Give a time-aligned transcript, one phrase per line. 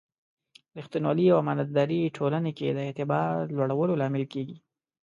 [0.77, 4.57] ریښتینولي او امانتداري ټولنې کې د اعتبار لوړولو لامل کېږي.